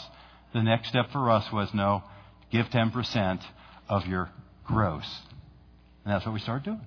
[0.54, 2.04] The next step for us was no,
[2.52, 3.42] give 10%
[3.90, 4.30] of your
[4.66, 5.06] gross.
[6.04, 6.82] And that's what we started doing.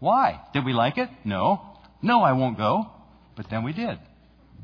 [0.00, 0.40] Why?
[0.52, 1.08] Did we like it?
[1.24, 1.60] No.
[2.02, 2.90] No, I won't go.
[3.36, 3.98] But then we did.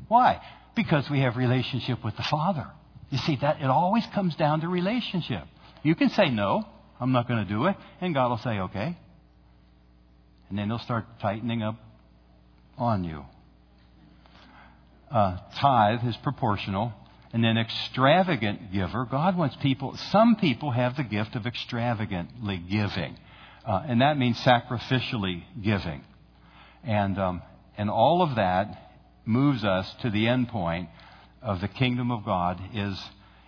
[0.07, 0.41] Why?
[0.75, 2.67] Because we have relationship with the Father.
[3.09, 5.43] You see, that it always comes down to relationship.
[5.83, 6.65] You can say no,
[6.99, 8.97] I'm not going to do it, and God will say okay.
[10.49, 11.75] And then He'll start tightening up
[12.77, 13.25] on you.
[15.11, 16.93] Uh, tithe is proportional.
[17.35, 23.17] And then extravagant giver, God wants people, some people have the gift of extravagantly giving.
[23.67, 26.05] Uh, and that means sacrificially giving.
[26.85, 27.41] And, um,
[27.77, 28.93] and all of that
[29.25, 30.87] moves us to the end point
[31.41, 32.97] of the kingdom of God is,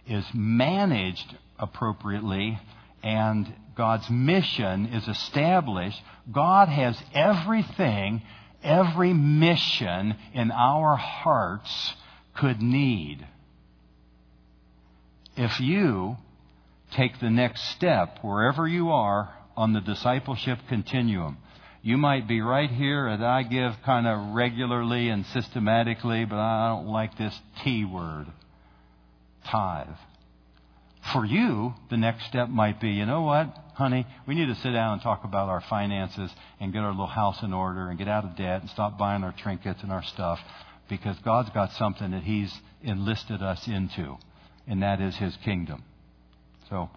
[0.05, 2.59] is managed appropriately
[3.03, 6.01] and God's mission is established.
[6.29, 8.21] God has everything,
[8.61, 11.93] every mission in our hearts
[12.35, 13.25] could need.
[15.38, 16.17] If you
[16.93, 21.38] take the next step wherever you are on the discipleship continuum,
[21.83, 26.69] you might be right here and I give kind of regularly and systematically, but I
[26.69, 28.25] don't like this T word,
[29.45, 29.88] tithe.
[31.13, 34.71] For you, the next step might be, you know what, honey, we need to sit
[34.71, 38.07] down and talk about our finances and get our little house in order and get
[38.07, 40.39] out of debt and stop buying our trinkets and our stuff
[40.89, 44.17] because God's got something that He's enlisted us into,
[44.68, 45.84] and that is His kingdom.
[46.70, 46.89] So,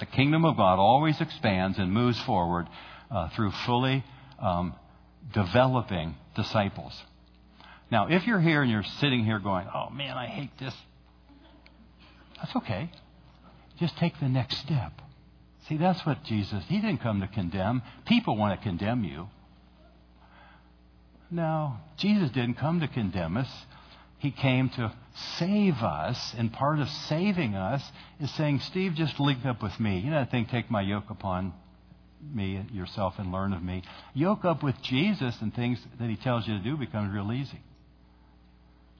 [0.00, 2.66] the kingdom of God always expands and moves forward
[3.10, 4.04] uh, through fully
[4.38, 4.74] um,
[5.32, 7.00] developing disciples.
[7.90, 10.74] Now, if you're here and you're sitting here going, oh man, I hate this,
[12.36, 12.90] that's okay.
[13.78, 14.92] Just take the next step.
[15.68, 17.82] See, that's what Jesus, He didn't come to condemn.
[18.06, 19.28] People want to condemn you.
[21.30, 23.48] No, Jesus didn't come to condemn us.
[24.24, 24.92] He came to
[25.38, 27.82] save us, and part of saving us
[28.20, 29.98] is saying, Steve, just link up with me.
[29.98, 31.52] You know that thing, take my yoke upon
[32.32, 33.82] me yourself and learn of me.
[34.14, 37.60] Yoke up with Jesus and things that he tells you to do becomes real easy.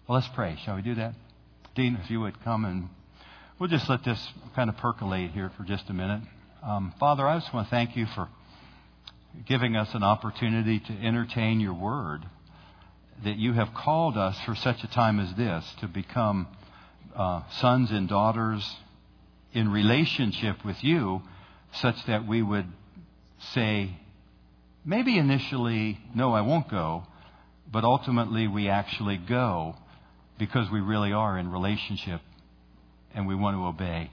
[0.06, 0.58] Well, let's pray.
[0.64, 1.14] Shall we do that?
[1.74, 2.88] Dean, if you would come and
[3.58, 6.22] We'll just let this kind of percolate here for just a minute.
[6.60, 8.28] Um, Father, I just want to thank you for
[9.46, 12.26] giving us an opportunity to entertain your word,
[13.24, 16.46] that you have called us for such a time as this to become
[17.16, 18.76] uh, sons and daughters
[19.52, 21.22] in relationship with you,
[21.72, 22.66] such that we would
[23.52, 23.98] say,
[24.84, 27.06] maybe initially, no, I won't go,
[27.70, 29.76] but ultimately we actually go
[30.38, 32.20] because we really are in relationship
[33.14, 34.10] and we want to obey.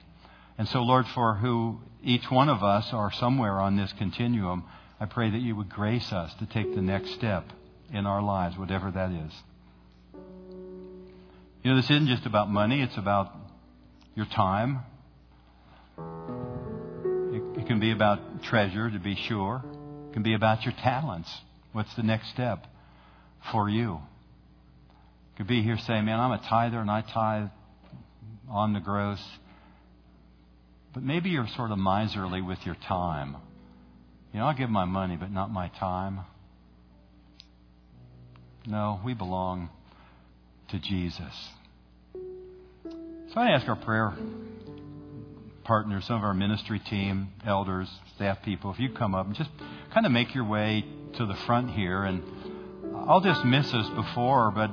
[0.57, 4.63] And so, Lord, for who each one of us are somewhere on this continuum,
[4.99, 7.45] I pray that you would grace us to take the next step
[7.93, 9.33] in our lives, whatever that is.
[11.63, 13.31] You know, this isn't just about money, it's about
[14.15, 14.79] your time.
[15.97, 19.63] It, it can be about treasure, to be sure.
[20.09, 21.29] It can be about your talents.
[21.71, 22.65] What's the next step
[23.51, 23.91] for you?
[23.91, 27.49] You could be here saying, Man, I'm a tither and I tithe
[28.49, 29.21] on the gross.
[30.93, 33.37] But maybe you're sort of miserly with your time.
[34.33, 36.21] You know, I'll give my money, but not my time.
[38.67, 39.69] No, we belong
[40.69, 41.49] to Jesus.
[42.13, 44.13] So I ask our prayer
[45.63, 49.49] partners, some of our ministry team, elders, staff people, if you come up and just
[49.93, 50.85] kind of make your way
[51.17, 52.03] to the front here.
[52.03, 52.23] And
[52.95, 54.67] I'll just miss us before, but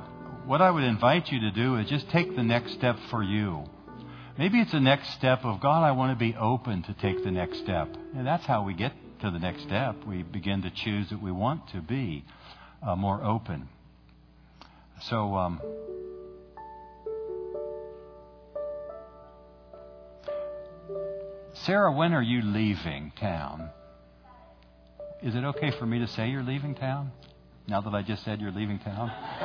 [0.45, 3.63] what I would invite you to do is just take the next step for you.
[4.37, 7.31] Maybe it's the next step of God, I want to be open to take the
[7.31, 7.95] next step.
[8.15, 10.05] And that's how we get to the next step.
[10.05, 12.23] We begin to choose that we want to be
[12.85, 13.67] uh, more open.
[15.01, 15.61] So, um,
[21.53, 23.69] Sarah, when are you leaving town?
[25.21, 27.11] Is it okay for me to say you're leaving town?
[27.67, 29.09] Now that I just said you're leaving town,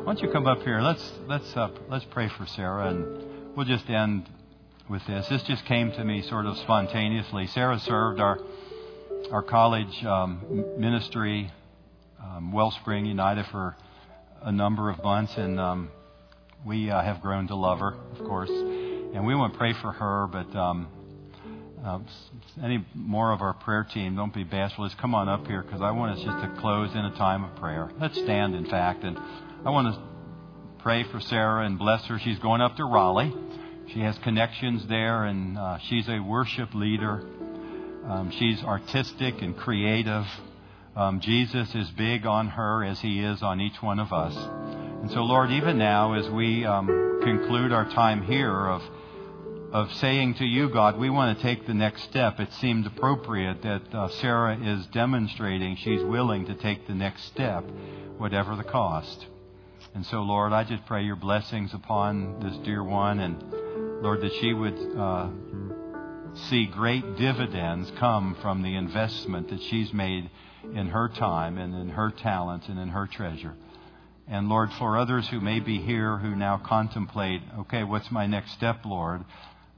[0.00, 0.80] why don't you come up here?
[0.80, 4.28] Let's let's uh, let's pray for Sarah, and we'll just end
[4.88, 5.28] with this.
[5.28, 7.46] This just came to me sort of spontaneously.
[7.48, 8.40] Sarah served our
[9.30, 11.52] our college um, ministry,
[12.20, 13.76] um, Wellspring United, for
[14.42, 15.90] a number of months, and um,
[16.66, 18.50] we uh, have grown to love her, of course.
[18.50, 20.88] And we want to pray for her, but um,
[21.84, 21.98] uh,
[22.62, 24.86] any more of our prayer team, don't be bashful.
[24.86, 27.44] Just come on up here because I want us just to close in a time
[27.44, 27.90] of prayer.
[28.00, 29.18] Let's stand, in fact, and
[29.64, 30.02] I want to
[30.82, 32.18] pray for Sarah and bless her.
[32.18, 33.34] She's going up to Raleigh.
[33.92, 37.22] She has connections there, and uh, she's a worship leader.
[38.06, 40.24] Um, she's artistic and creative.
[40.96, 44.36] Um, Jesus is big on her as he is on each one of us.
[44.36, 48.82] And so, Lord, even now, as we um, conclude our time here of
[49.72, 52.40] of saying to you, God, we want to take the next step.
[52.40, 57.64] It seemed appropriate that uh, Sarah is demonstrating she's willing to take the next step,
[58.18, 59.26] whatever the cost.
[59.94, 64.32] And so, Lord, I just pray your blessings upon this dear one, and Lord, that
[64.40, 65.28] she would uh,
[66.48, 70.30] see great dividends come from the investment that she's made
[70.74, 73.54] in her time and in her talents and in her treasure.
[74.28, 78.52] And Lord, for others who may be here who now contemplate, okay, what's my next
[78.52, 79.24] step, Lord?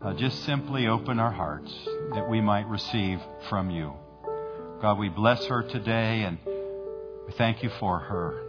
[0.05, 1.73] uh, just simply open our hearts
[2.15, 3.93] that we might receive from you.
[4.81, 6.39] God, we bless her today and
[7.27, 8.43] we thank you for her.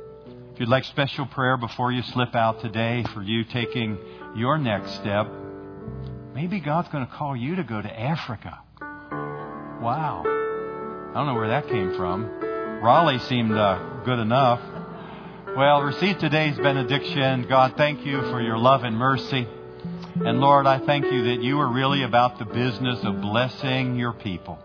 [0.54, 3.98] If you'd like special prayer before you slip out today for you taking
[4.36, 5.28] your next step,
[6.34, 8.60] maybe God's going to call you to go to Africa.
[9.82, 10.33] Wow.
[11.14, 12.26] I don't know where that came from.
[12.82, 14.60] Raleigh seemed uh, good enough.
[15.56, 17.46] Well, receive today's benediction.
[17.48, 19.48] God, thank you for your love and mercy.
[20.16, 24.14] And Lord, I thank you that you are really about the business of blessing your
[24.14, 24.58] people,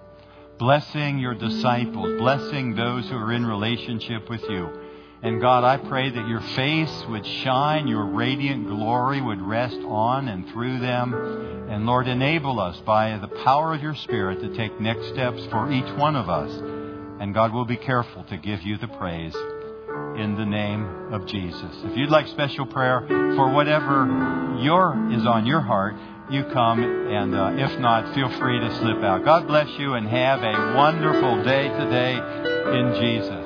[0.59, 4.71] blessing your disciples, blessing those who are in relationship with you.
[5.21, 10.29] And God, I pray that your face would shine, your radiant glory would rest on
[10.29, 11.13] and through them.
[11.69, 15.73] And Lord, enable us by the power of your Spirit to take next steps for
[15.73, 16.51] each one of us.
[17.21, 19.35] And God, will be careful to give you the praise
[20.17, 21.71] in the name of Jesus.
[21.85, 25.97] If you'd like special prayer for whatever your is on your heart,
[26.31, 29.25] you come, and uh, if not, feel free to slip out.
[29.25, 32.15] God bless you and have a wonderful day today
[32.79, 33.38] in Jesus.